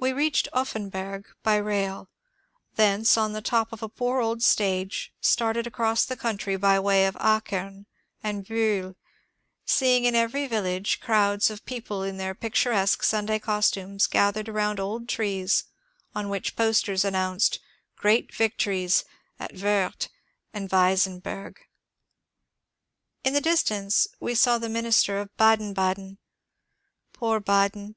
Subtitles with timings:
[0.00, 2.08] We reached Offenburg by rail;
[2.76, 7.04] thence on the top of a poor old stage started across the country by way
[7.06, 7.86] of Achem
[8.22, 8.94] and Biihl,
[9.64, 14.78] seeing in every village crowds of people in their pictur esque Sunday costume gathered around
[14.78, 15.64] old trees
[16.14, 17.58] on which posters announced"
[18.06, 19.04] Great Victories"
[19.40, 20.06] at Worth
[20.52, 21.58] and Weissen burg.
[23.24, 26.18] In the distance we saw the minster of Baden Baden.
[27.12, 27.96] Poor Baden